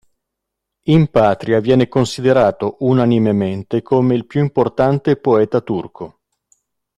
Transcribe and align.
In 0.85 1.11
patria 1.11 1.59
viene 1.59 1.87
considerato 1.87 2.77
unanimemente 2.79 3.83
come 3.83 4.15
il 4.15 4.25
più 4.25 4.41
importante 4.41 5.15
poeta 5.15 5.61
turco. 5.61 6.21